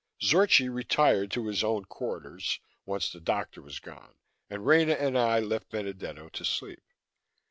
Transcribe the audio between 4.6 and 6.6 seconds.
Rena and I left Benedetto to